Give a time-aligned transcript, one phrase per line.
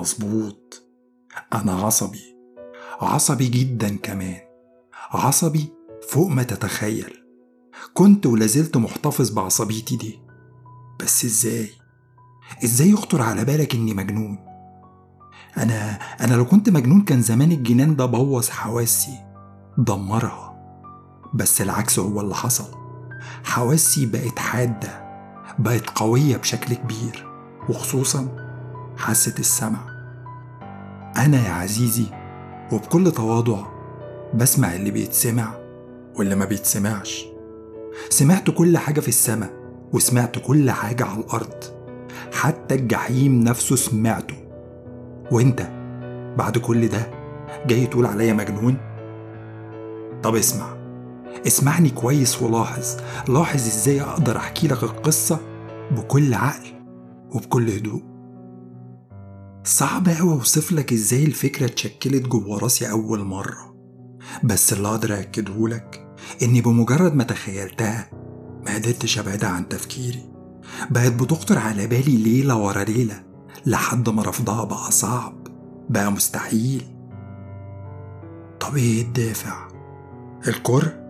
[0.00, 0.82] مظبوط.
[1.54, 2.36] أنا عصبي.
[3.00, 4.40] عصبي جدا كمان.
[5.10, 5.72] عصبي
[6.08, 7.24] فوق ما تتخيل.
[7.94, 10.20] كنت ولازلت محتفظ بعصبيتي دي.
[11.00, 11.70] بس إزاي؟
[12.64, 14.38] إزاي يخطر على بالك إني مجنون؟
[15.56, 19.18] أنا أنا لو كنت مجنون كان زمان الجنان ده بوظ حواسي.
[19.78, 20.56] دمرها.
[21.34, 22.74] بس العكس هو اللي حصل.
[23.44, 25.10] حواسي بقت حادة.
[25.58, 27.28] بقت قوية بشكل كبير.
[27.68, 28.28] وخصوصا
[28.96, 29.89] حاسة السمع.
[31.16, 32.06] أنا يا عزيزي
[32.72, 33.58] وبكل تواضع
[34.34, 35.54] بسمع اللي بيتسمع
[36.16, 37.26] واللي ما بيتسمعش.
[38.10, 39.50] سمعت كل حاجة في السماء
[39.92, 41.64] وسمعت كل حاجة على الأرض.
[42.32, 44.34] حتى الجحيم نفسه سمعته.
[45.32, 45.70] وأنت
[46.38, 47.10] بعد كل ده
[47.66, 48.76] جاي تقول عليا مجنون؟
[50.22, 50.76] طب اسمع
[51.46, 52.96] اسمعني كويس ولاحظ.
[53.28, 55.40] لاحظ إزاي أقدر أحكي لك القصة
[55.90, 56.66] بكل عقل
[57.30, 58.09] وبكل هدوء.
[59.70, 63.76] صعب أوي أوصف لك إزاي الفكرة اتشكلت جوا راسي أول مرة.
[64.44, 66.06] بس اللي أقدر أكدهولك
[66.42, 68.10] إني بمجرد ما تخيلتها
[68.66, 70.30] ما قدرتش أبعدها عن تفكيري.
[70.90, 73.22] بقت بتخطر على بالي ليلة ورا ليلة
[73.66, 75.46] لحد ما رفضها بقى صعب
[75.90, 76.82] بقى مستحيل.
[78.60, 79.68] طب إيه الدافع؟
[80.48, 81.00] الكره؟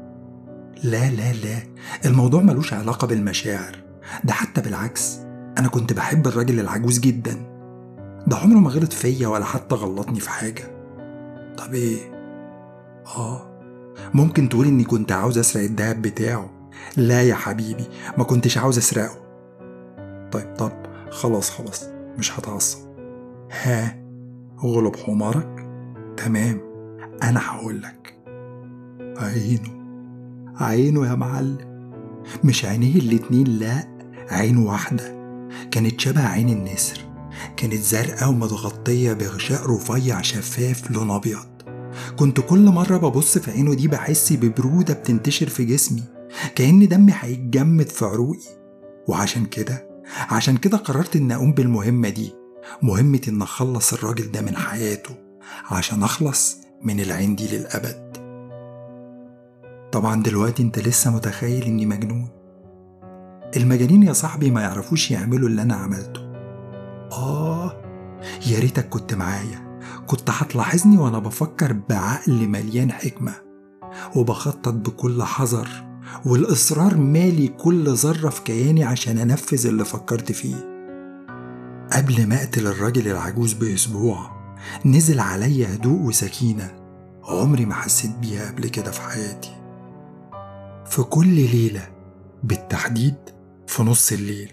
[0.85, 1.63] لا لا لا.
[2.05, 3.77] الموضوع ملوش علاقة بالمشاعر.
[4.25, 5.17] ده حتى بالعكس
[5.59, 7.50] أنا كنت بحب الراجل العجوز جدا.
[8.27, 10.63] ده عمره ما غلط فيا ولا حتى غلطني في حاجة.
[11.57, 11.99] طب إيه؟
[13.17, 13.51] آه.
[14.15, 16.51] ممكن تقول إني كنت عاوز أسرق الدهب بتاعه.
[16.97, 17.85] لا يا حبيبي
[18.19, 19.17] ما كنتش عاوز أسرقه.
[20.33, 20.73] طيب طب
[21.11, 21.85] خلاص خلاص
[22.19, 22.79] مش هتعصب.
[23.63, 24.05] ها؟
[24.59, 25.67] غلب حمارك؟
[26.17, 26.61] تمام.
[27.23, 28.15] أنا هقولك
[29.17, 29.81] عينه.
[30.57, 31.71] عينه يا معلم.
[32.45, 33.89] مش عينيه الاتنين لا
[34.31, 35.21] عين واحدة.
[35.71, 37.10] كانت شبه عين النسر.
[37.57, 41.47] كانت زرقاء ومتغطية بغشاء رفيع شفاف لون أبيض.
[42.17, 46.03] كنت كل مرة ببص في عينه دي بحس ببرودة بتنتشر في جسمي
[46.55, 48.61] كأن دمي هيتجمد في عروقي.
[49.09, 49.89] وعشان كده
[50.31, 52.33] عشان كده قررت إن أقوم بالمهمة دي.
[52.83, 55.15] مهمة إن أخلص الراجل ده من حياته
[55.71, 58.11] عشان أخلص من العين دي للأبد.
[59.93, 62.29] طبعا دلوقتي أنت لسه متخيل إني مجنون.
[63.57, 66.30] المجانين يا صاحبي ما يعرفوش يعملوا اللي أنا عملته.
[67.13, 67.73] آه
[68.47, 69.81] يا ريتك كنت معايا.
[70.07, 73.35] كنت هتلاحظني وأنا بفكر بعقل مليان حكمة
[74.17, 75.69] وبخطط بكل حذر
[76.27, 80.71] والإصرار مالي كل ذرة في كياني عشان أنفذ اللي فكرت فيه.
[81.93, 84.31] قبل ما أقتل الراجل العجوز بأسبوع
[84.85, 86.71] نزل عليا هدوء وسكينة
[87.25, 89.57] عمري ما حسيت بيها قبل كده في حياتي.
[90.87, 91.89] في كل ليلة
[92.45, 93.15] بالتحديد
[93.67, 94.53] في نص الليل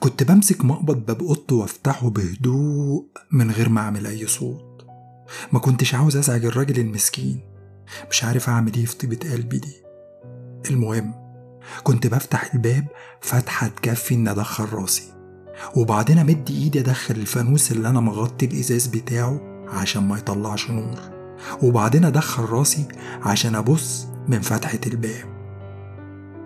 [0.00, 4.86] كنت بمسك مقبض باب اوضته وافتحه بهدوء من غير ما أعمل أي صوت.
[5.52, 7.40] ما كنتش عاوز أزعج الراجل المسكين.
[8.10, 9.82] مش عارف أعمل إيه في طيبة قلبي دي.
[10.70, 11.14] المهم
[11.82, 12.86] كنت بفتح الباب
[13.20, 15.12] فتحة تكفي ان أدخل راسي.
[15.76, 20.98] وبعدين أمد إيدي أدخل الفانوس اللي أنا مغطي الإزاز بتاعه عشان ما يطلعش نور.
[21.62, 22.88] وبعدين أدخل راسي
[23.22, 25.32] عشان أبص من فتحة الباب.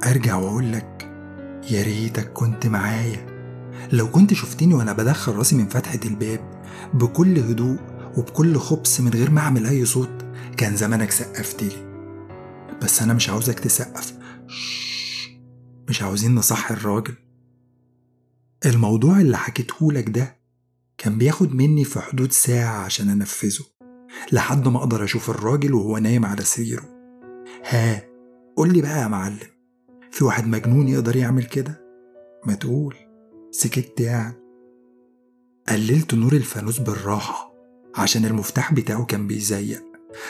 [0.06, 1.05] أرجع وأقول لك
[1.70, 3.26] يا ريتك كنت معايا.
[3.92, 6.62] لو كنت شفتني وأنا بدخل راسي من فتحة الباب
[6.94, 7.78] بكل هدوء
[8.16, 10.24] وبكل خبث من غير ما أعمل أي صوت
[10.56, 11.86] كان زمانك سقفت لي.
[12.82, 14.14] بس أنا مش عاوزك تسقف.
[15.88, 17.14] مش عاوزين نصحي الراجل.
[18.66, 20.36] الموضوع اللي حكيتهولك ده
[20.98, 23.64] كان بياخد مني في حدود ساعة عشان أنفذه
[24.32, 26.84] لحد ما أقدر أشوف الراجل وهو نايم على سريره.
[27.68, 28.02] ها
[28.56, 29.55] قولي بقى يا معلم.
[30.16, 31.80] في واحد مجنون يقدر يعمل كده؟
[32.46, 32.96] ما تقول.
[33.50, 34.34] سكت يعني.
[35.68, 37.52] قللت نور الفانوس بالراحة
[37.96, 39.82] عشان المفتاح بتاعه كان بيزيق.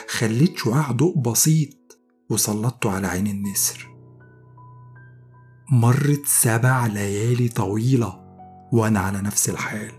[0.09, 1.99] خليت شعاع ضوء بسيط
[2.29, 3.87] وسلطته على عين النسر.
[5.71, 8.19] مرت سبع ليالي طويلة
[8.71, 9.91] وأنا على نفس الحال.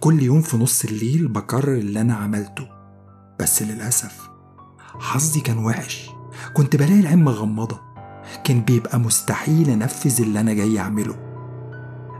[0.00, 2.68] كل يوم في نص الليل بكرر اللي أنا عملته.
[3.40, 4.30] بس للأسف
[4.98, 6.10] حظي كان وحش.
[6.54, 7.89] كنت بلاقي العين مغمضة.
[8.44, 11.14] كان بيبقى مستحيل أنفذ اللي أنا جاي أعمله.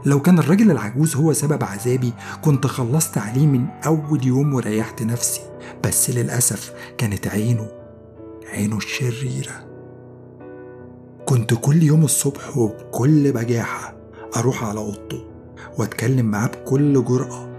[0.05, 5.41] لو كان الراجل العجوز هو سبب عذابي كنت خلصت عليه من أول يوم وريحت نفسي.
[5.83, 7.67] بس للأسف كانت عينه
[8.53, 9.71] عينه الشريرة
[11.25, 13.95] كنت كل يوم الصبح وبكل بجاحة
[14.37, 15.23] أروح على أوضته
[15.77, 17.49] وأتكلم معاه بكل جرأة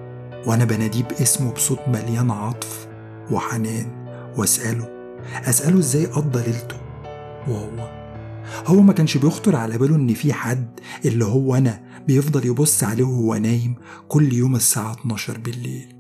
[0.47, 2.89] وأنا بناديه باسمه بصوت مليان عطف
[3.31, 4.07] وحنان
[4.37, 4.89] وأسأله
[5.45, 6.77] أسأله إزاي قضى ليلته؟
[7.49, 8.02] وهو
[8.67, 13.05] هو ما كانش بيخطر على باله إن في حد اللي هو أنا بيفضل يبص عليه
[13.05, 13.75] وهو نايم
[14.09, 15.97] كل يوم الساعة 12 بالليل.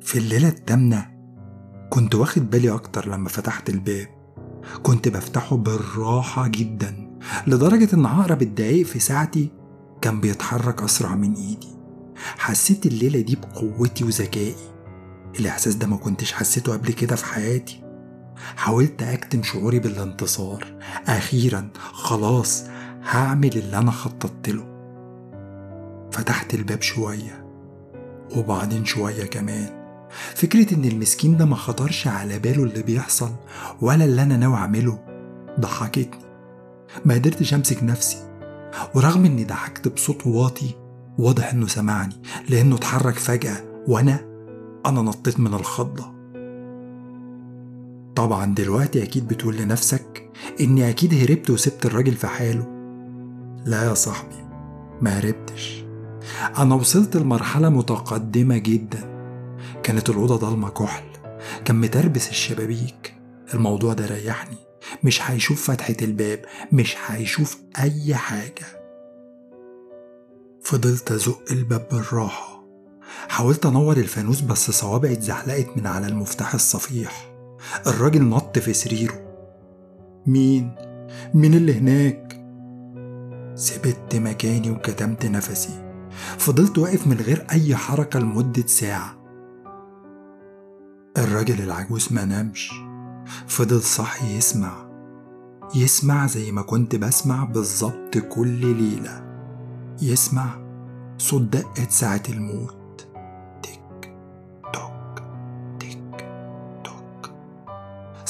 [0.00, 1.06] في الليلة التامنة
[1.90, 4.08] كنت واخد بالي أكتر لما فتحت الباب.
[4.82, 9.48] كنت بفتحه بالراحة جدا لدرجة إن عقرب الدقايق في ساعتي
[10.02, 11.68] كان بيتحرك أسرع من إيدي.
[12.38, 14.54] حسيت الليلة دي بقوتي وذكائي.
[15.40, 17.89] الإحساس ده ما كنتش حسيته قبل كده في حياتي.
[18.56, 20.66] حاولت أكتم شعوري بالانتصار.
[21.06, 22.64] أخيرا خلاص
[23.02, 24.64] هعمل اللي أنا خططت له.
[26.12, 27.46] فتحت الباب شوية
[28.36, 29.80] وبعدين شوية كمان.
[30.34, 33.30] فكرة إن المسكين ده ما خطرش على باله اللي بيحصل
[33.80, 34.98] ولا اللي أنا ناوي أعمله
[35.60, 36.24] ضحكتني.
[37.04, 38.16] ما قدرتش أمسك نفسي.
[38.94, 40.74] ورغم إني ضحكت بصوت واطي
[41.18, 42.14] واضح إنه سمعني
[42.48, 43.56] لأنه اتحرك فجأة
[43.88, 44.20] وأنا
[44.86, 46.19] أنا نطيت من الخضة.
[48.20, 50.30] طبعا دلوقتي أكيد بتقول لنفسك
[50.60, 52.66] إني أكيد هربت وسبت الراجل في حاله.
[53.64, 54.44] لا يا صاحبي
[55.00, 55.84] ما هربتش.
[56.58, 59.00] أنا وصلت لمرحلة متقدمة جدا.
[59.82, 61.04] كانت الأوضة ضلمة كحل
[61.64, 63.14] كان متربس الشبابيك.
[63.54, 64.56] الموضوع ده ريحني.
[65.04, 68.82] مش هيشوف فتحة الباب مش هيشوف أي حاجة.
[70.62, 72.64] فضلت أزق الباب بالراحة.
[73.28, 77.29] حاولت أنور الفانوس بس صوابعي اتزحلقت من على المفتاح الصفيح.
[77.86, 79.14] الراجل نط في سريره.
[80.26, 80.74] مين؟
[81.34, 82.40] مين اللي هناك؟
[83.54, 85.92] سبت مكاني وكتمت نفسي.
[86.38, 89.16] فضلت واقف من غير أي حركة لمدة ساعة.
[91.18, 92.72] الراجل العجوز ما نامش.
[93.46, 94.90] فضل صاحي يسمع.
[95.74, 99.22] يسمع زي ما كنت بسمع بالظبط كل ليلة.
[100.02, 100.58] يسمع
[101.18, 102.79] صوت دقة ساعة الموت.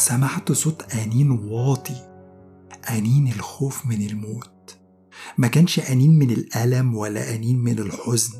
[0.00, 1.94] سمعت صوت أنين واطي
[2.90, 4.76] أنين الخوف من الموت.
[5.38, 8.32] ما كانش أنين من الألم ولا أنين من الحزن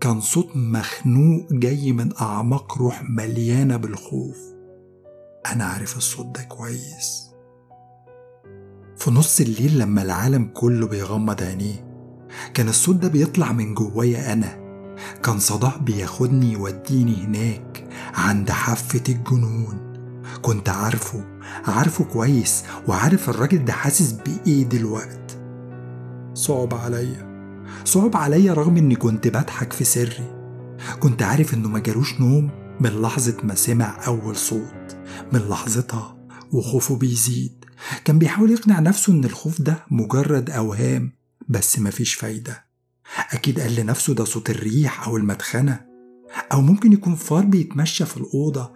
[0.00, 4.38] كان صوت مخنوق جاي من أعماق روح مليانة بالخوف.
[5.52, 7.30] أنا عارف الصوت ده كويس.
[8.96, 11.88] في نص الليل لما العالم كله بيغمض عينيه
[12.54, 14.68] كان الصوت ده بيطلع من جوايا أنا.
[15.22, 19.87] كان صداع بياخدني يوديني هناك عند حافة الجنون.
[20.42, 21.24] كنت عارفه
[21.66, 25.38] عارفه كويس وعارف الراجل ده حاسس بإيه دلوقت.
[26.34, 27.28] صعب عليا.
[27.84, 30.34] صعب عليا رغم إني كنت بضحك في سري.
[31.00, 34.96] كنت عارف إنه ما جالوش نوم من لحظة ما سمع أول صوت
[35.32, 36.16] من لحظتها
[36.52, 37.64] وخوفه بيزيد.
[38.04, 41.12] كان بيحاول يقنع نفسه إن الخوف ده مجرد أوهام
[41.48, 42.64] بس مفيش فايدة.
[43.32, 45.80] أكيد قال لنفسه ده صوت الريح أو المدخنة
[46.52, 48.72] أو ممكن يكون فار بيتمشى في الأوضة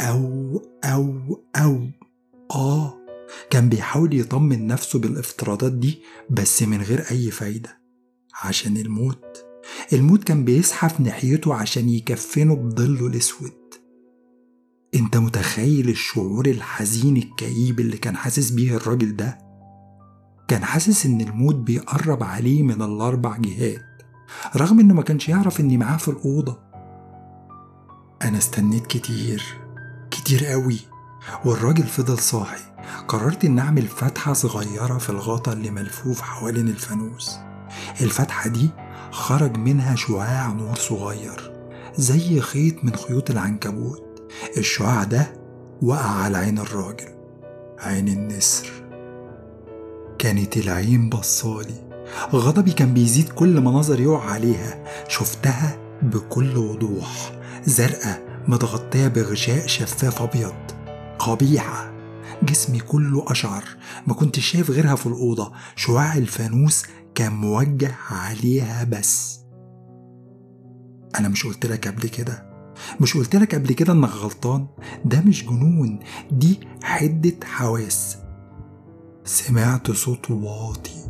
[0.00, 1.14] أو أو
[1.56, 1.80] أو.
[2.50, 2.94] آه
[3.50, 7.78] كان بيحاول يطمن نفسه بالافتراضات دي بس من غير أي فايدة.
[8.42, 9.44] عشان الموت.
[9.92, 13.52] الموت كان بيزحف ناحيته عشان يكفنه بظله الأسود.
[14.94, 19.38] أنت متخيل الشعور الحزين الكئيب اللي كان حاسس بيه الراجل ده؟
[20.48, 23.82] كان حاسس إن الموت بيقرب عليه من الأربع جهات
[24.56, 26.58] رغم إنه ما كانش يعرف إني معاه في الأوضة.
[28.22, 29.65] أنا استنيت كتير.
[30.26, 30.78] كتير قوي.
[31.44, 32.60] والراجل فضل صاحي.
[33.08, 37.36] قررت إن أعمل فتحة صغيرة في الغطا اللي ملفوف حوالين الفانوس.
[38.00, 38.70] الفتحة دي
[39.10, 41.52] خرج منها شعاع نور صغير
[41.96, 44.02] زي خيط من خيوط العنكبوت.
[44.56, 45.32] الشعاع ده
[45.82, 47.08] وقع على عين الراجل.
[47.78, 48.70] عين النسر.
[50.18, 51.88] كانت العين بصالي.
[52.32, 54.84] غضبي كان بيزيد كل ما نظري يقع عليها.
[55.08, 57.32] شفتها بكل وضوح.
[57.64, 58.25] زرقاء.
[58.48, 60.54] متغطية بغشاء شفاف أبيض.
[61.18, 61.92] قبيحة.
[62.42, 63.64] جسمي كله أشعر.
[64.06, 65.52] ما كنتش شايف غيرها في الأوضة.
[65.76, 66.82] شعاع الفانوس
[67.14, 69.40] كان موجه عليها بس.
[71.18, 72.46] أنا مش قلت لك قبل كده.
[73.00, 74.66] مش قلت لك قبل كده إنك غلطان.
[75.04, 75.98] ده مش جنون.
[76.30, 78.16] دي حدة حواس.
[79.24, 81.06] سمعت صوت واطي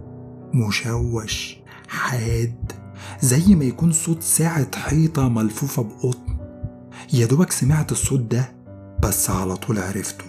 [0.54, 1.56] مشوش
[1.88, 2.72] حاد
[3.20, 6.25] زي ما يكون صوت ساعة حيطة ملفوفة بقطن
[7.12, 8.52] يا دوبك سمعت الصوت ده
[9.02, 10.24] بس على طول عرفته.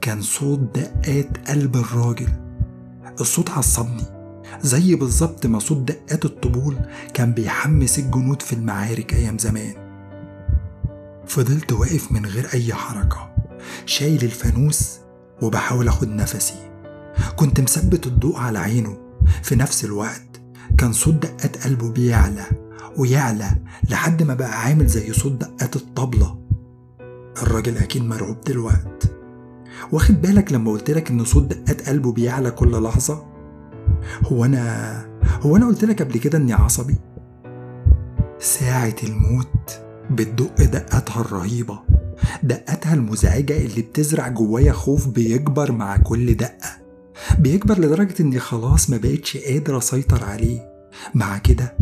[0.00, 2.28] كان صوت دقات قلب الراجل.
[3.20, 4.04] الصوت عصبني
[4.62, 6.76] زي بالظبط ما صوت دقات الطبول
[7.14, 9.74] كان بيحمس الجنود في المعارك أيام زمان.
[11.26, 13.30] فضلت واقف من غير أي حركة.
[13.86, 14.98] شايل الفانوس
[15.42, 16.70] وبحاول أخد نفسي.
[17.36, 18.96] كنت مثبت الضوء على عينه.
[19.42, 20.40] في نفس الوقت
[20.78, 22.67] كان صوت دقات قلبه بيعلى.
[22.96, 23.50] ويعلى
[23.90, 26.38] لحد ما بقى عامل زي صوت دقات الطبلة.
[27.42, 29.12] الراجل أكيد مرعوب دلوقت.
[29.92, 33.26] واخد بالك لما قلتلك إن صوت دقات قلبه بيعلى كل لحظة؟
[34.24, 35.06] هو أنا
[35.42, 36.96] هو أنا قلت لك قبل كده إني عصبي؟
[38.38, 39.80] ساعة الموت
[40.10, 41.78] بتدق دقاتها الرهيبة.
[42.42, 46.70] دقاتها المزعجة اللي بتزرع جوايا خوف بيكبر مع كل دقة.
[47.38, 50.60] بيكبر لدرجة إني خلاص ما بقتش قادر أسيطر عليه.
[51.14, 51.76] مع كده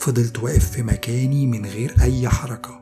[0.00, 2.80] فضلت واقف في مكاني من غير أي حركة.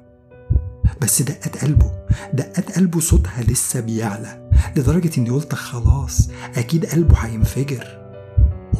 [1.00, 1.92] بس دقات قلبه
[2.32, 7.98] دقات قلبه صوتها لسه بيعلى لدرجة إني قلت خلاص أكيد قلبه هينفجر.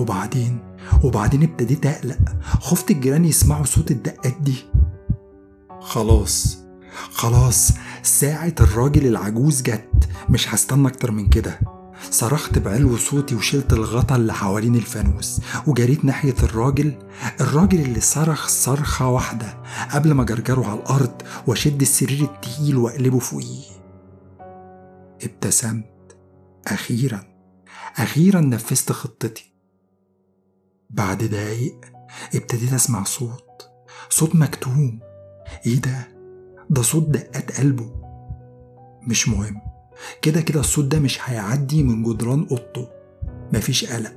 [0.00, 0.58] وبعدين؟
[1.04, 4.64] وبعدين ابتديت أقلق خفت الجيران يسمعوا صوت الدقات دي.
[5.80, 6.58] خلاص
[7.10, 11.77] خلاص ساعة الراجل العجوز جت مش هستنى أكتر من كده.
[12.10, 16.98] صرخت بعلو صوتي وشلت الغطا اللي حوالين الفانوس وجريت ناحية الراجل.
[17.40, 19.62] الراجل اللي صرخ صرخة واحدة
[19.92, 23.64] قبل ما جرجره على الأرض وأشد السرير التقيل وأقلبه فوقيه.
[25.22, 26.16] ابتسمت.
[26.66, 27.24] أخيرا.
[27.96, 29.52] أخيرا نفذت خطتي.
[30.90, 31.80] بعد دقايق
[32.34, 33.70] ابتديت أسمع صوت.
[34.10, 35.00] صوت مكتوم.
[35.66, 36.08] إيه ده؟
[36.70, 37.94] ده صوت دقات قلبه.
[39.02, 39.67] مش مهم.
[40.22, 42.88] كده كده الصوت ده مش هيعدي من جدران اوضته
[43.52, 44.14] مفيش قلق.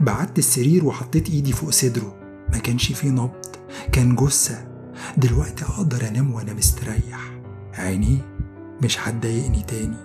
[0.00, 2.16] بعدت السرير وحطيت ايدي فوق صدره.
[2.52, 3.46] ما كانش فيه نبض.
[3.92, 4.68] كان جثة.
[5.16, 7.40] دلوقتي أقدر انام وأنا مستريح.
[7.74, 8.36] عينيه
[8.82, 9.96] مش هتضايقني تاني.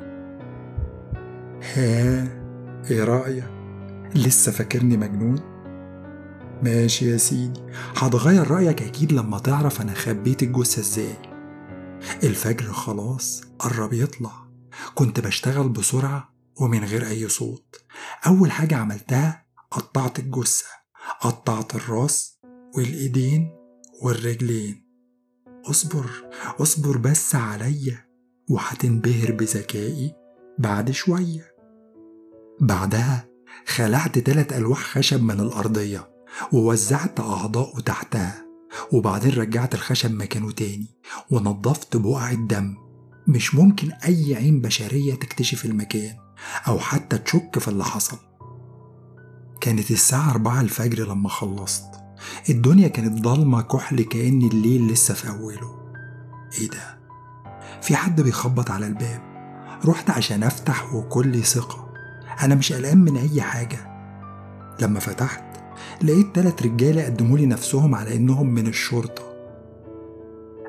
[1.74, 2.28] ها
[2.92, 3.50] إيه رأيك؟
[4.16, 5.39] لسه فاكرني مجنون؟
[6.63, 7.60] ماشي يا سيدي.
[7.98, 11.13] هتغير رأيك أكيد لما تعرف أنا خبيت الجثة إزاي.
[12.24, 14.49] الفجر خلاص قرب يطلع.
[14.96, 17.75] كنت بشتغل بسرعة ومن غير أي صوت.
[18.27, 20.65] أول حاجة عملتها قطعت الجثة
[21.22, 22.39] قطعت الراس
[22.75, 23.51] والإيدين
[24.01, 24.89] والرجلين.
[25.65, 26.10] اصبر
[26.60, 28.10] اصبر بس عليا
[28.50, 30.15] وهتنبهر بذكائي
[30.60, 31.55] بعد شوية.
[32.62, 33.29] بعدها
[33.65, 36.10] خلعت تلات ألواح خشب من الأرضية
[36.53, 38.46] ووزعت أعضاءه تحتها
[38.93, 40.98] وبعدين رجعت الخشب مكانه تاني
[41.31, 42.88] ونظفت بقع الدم.
[43.29, 46.15] مش ممكن أي عين بشرية تكتشف المكان
[46.67, 48.17] أو حتى تشك في اللي حصل.
[49.62, 51.86] كانت الساعة أربعة الفجر لما خلصت.
[52.50, 55.79] الدنيا كانت ضلمة كحل كأن الليل لسه في أوله.
[56.59, 57.00] إيه ده؟
[57.81, 59.21] في حد بيخبط على الباب.
[59.86, 61.89] رحت عشان أفتح وكل ثقة.
[62.41, 63.89] أنا مش قلقان من أي حاجة.
[64.81, 65.43] لما فتحت
[66.01, 69.28] لقيت تلات رجالة قدمولي نفسهم على إنهم من الشرطة.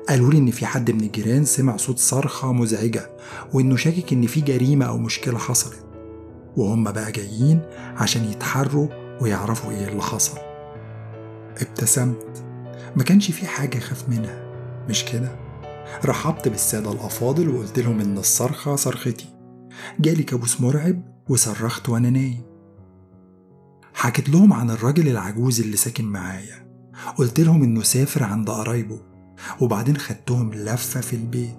[0.09, 3.09] قالوا لي إن في حد من الجيران سمع صوت صرخة مزعجة
[3.53, 5.85] وإنه شاكك إن في جريمة أو مشكلة حصلت.
[6.57, 7.61] وهم بقى جايين
[7.97, 8.87] عشان يتحروا
[9.21, 10.37] ويعرفوا إيه اللي حصل.
[11.61, 12.43] ابتسمت.
[12.95, 14.51] ما كانش في حاجة أخاف منها.
[14.89, 15.35] مش كده؟
[16.05, 19.25] رحبت بالسادة الأفاضل وقلت لهم إن الصرخة صرختي.
[19.99, 22.41] جالي كابوس مرعب وصرخت وأنا نايم.
[23.93, 26.71] حكيت لهم عن الراجل العجوز اللي ساكن معايا.
[27.17, 29.10] قلت لهم إنه سافر عند قرايبه.
[29.61, 31.57] وبعدين خدتهم لفة في البيت.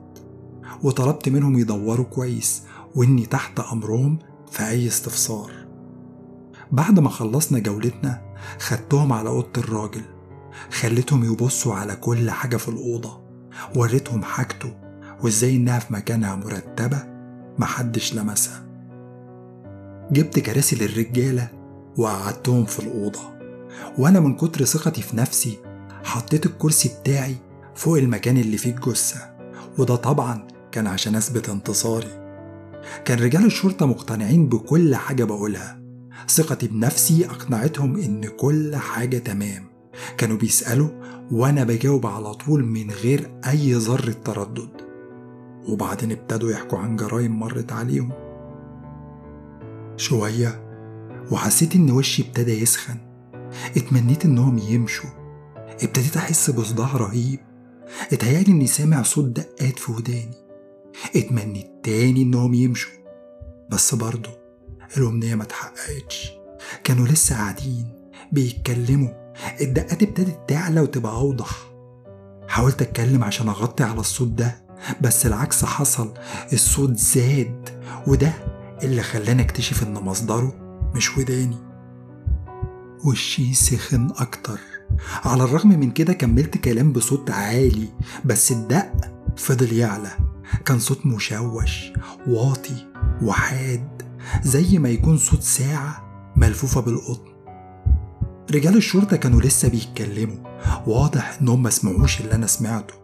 [0.83, 2.63] وطلبت منهم يدوروا كويس
[2.95, 4.19] وإني تحت أمرهم
[4.51, 5.53] في أي استفسار.
[6.73, 10.03] بعد ما خلصنا جولتنا خدتهم على أوضة الراجل.
[10.71, 13.23] خليتهم يبصوا على كل حاجة في الأوضة.
[13.77, 14.75] وريتهم حاجته
[15.23, 17.05] وإزاي إنها في مكانها مرتبة
[17.59, 18.67] محدش لمسها.
[20.13, 21.49] جبت كراسي للرجالة
[21.97, 23.21] وقعدتهم في الأوضة.
[23.99, 25.59] وأنا من كتر ثقتي في نفسي
[26.05, 27.37] حطيت الكرسي بتاعي
[27.75, 29.37] فوق المكان اللي فيه الجثة
[29.79, 32.23] وده طبعا كان عشان أثبت انتصاري.
[33.05, 35.83] كان رجال الشرطة مقتنعين بكل حاجة بقولها.
[36.29, 39.65] ثقتي بنفسي أقنعتهم إن كل حاجة تمام.
[40.19, 40.89] كانوا بيسألوا
[41.33, 44.71] وأنا بجاوب على طول من غير أي ذرة تردد.
[45.69, 48.13] وبعدين ابتدوا يحكوا عن جرايم مرت عليهم.
[49.97, 50.63] شوية
[51.31, 52.97] وحسيت إن وشي ابتدى يسخن.
[53.77, 55.11] اتمنيت إنهم يمشوا.
[55.83, 57.41] ابتديت أحس بصداع رهيب.
[58.13, 60.37] اتهيألي إني سامع صوت دقات في وداني.
[61.17, 62.93] اتمنيت تاني إنهم يمشوا.
[63.71, 64.31] بس برضه
[64.97, 65.47] الأمنية ما
[66.85, 69.09] كانوا لسه قاعدين بيتكلموا.
[69.61, 71.73] الدقات ابتدت تعلى وتبقى أوضح.
[72.49, 74.65] حاولت أتكلم عشان أغطي على الصوت ده
[75.01, 76.15] بس العكس حصل.
[76.53, 77.69] الصوت زاد
[78.07, 78.33] وده
[78.83, 80.53] اللي خلاني أكتشف إن مصدره
[80.95, 81.59] مش وداني.
[83.05, 84.59] وشي سخن أكتر.
[85.25, 87.89] على الرغم من كده كملت كلام بصوت عالي
[88.25, 88.93] بس الدق
[89.37, 90.11] فضل يعلى.
[90.65, 91.93] كان صوت مشوش
[92.27, 92.87] واطي
[93.23, 94.03] وحاد
[94.43, 97.33] زي ما يكون صوت ساعة ملفوفة بالقطن.
[98.51, 100.37] رجال الشرطة كانوا لسه بيتكلموا.
[100.87, 102.95] واضح انهم ما سمعوش اللي أنا سمعته.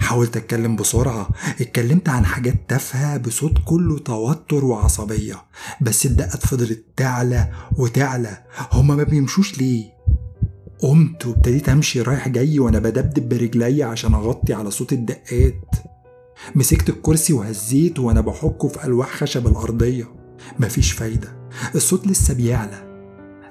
[0.00, 1.28] حاولت أتكلم بسرعة
[1.60, 5.42] اتكلمت عن حاجات تافهة بصوت كله توتر وعصبية
[5.80, 8.44] بس الدقات فضلت تعلى وتعلى.
[8.72, 9.95] هما ما بيمشوش ليه؟
[10.82, 15.70] قمت وابتديت امشي رايح جاي وأنا بدبدب برجلي عشان اغطي على صوت الدقات.
[16.54, 20.04] مسكت الكرسي وهزيته وأنا بحكه في الواح خشب الارضية.
[20.60, 21.28] مفيش فايدة.
[21.74, 22.86] الصوت لسه بيعلى.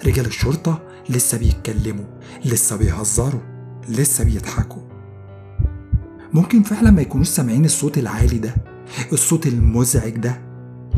[0.05, 2.05] رجال الشرطة لسه بيتكلموا.
[2.46, 3.41] لسه بيهزروا.
[3.89, 4.82] لسه بيضحكوا.
[6.34, 8.55] ممكن فعلا ما يكونوش سامعين الصوت العالي ده؟
[9.13, 10.41] الصوت المزعج ده؟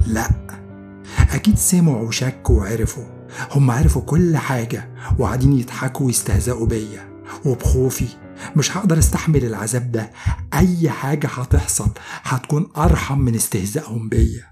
[0.07, 0.29] لا.
[1.31, 3.17] أكيد سمعوا وشكوا وعرفوا.
[3.51, 7.07] هم عرفوا كل حاجة وقاعدين يضحكوا ويستهزئوا بيا.
[7.46, 8.07] وبخوفي
[8.55, 10.12] مش هقدر استحمل العذاب ده.
[10.53, 11.89] أي حاجة هتحصل
[12.24, 14.50] هتكون أرحم من استهزائهم بيا.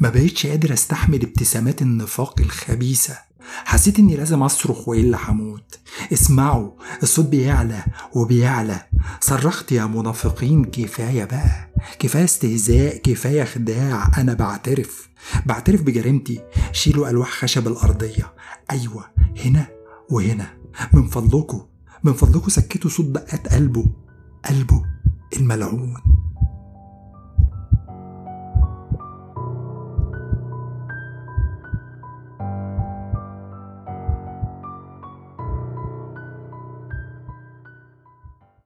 [0.00, 3.18] ما بقيتش قادر أستحمل ابتسامات النفاق الخبيثة.
[3.64, 5.78] حسيت إني لازم أصرخ وإلا هموت.
[6.12, 6.70] اسمعوا
[7.02, 8.86] الصوت بيعلى وبيعلى.
[9.20, 11.72] صرخت يا منافقين كفاية بقى.
[11.98, 14.10] كفاية استهزاء كفاية خداع.
[14.18, 15.08] أنا بعترف.
[15.46, 16.40] بعترف بجريمتي.
[16.72, 18.34] شيلوا ألواح خشب الأرضية.
[18.70, 19.04] أيوه
[19.44, 19.66] هنا
[20.10, 20.46] وهنا.
[20.92, 21.66] من فضلكم
[22.04, 23.86] من فضلكم سكتوا صوت دقات قلبه.
[24.48, 24.84] قلبه
[25.36, 25.94] الملعون.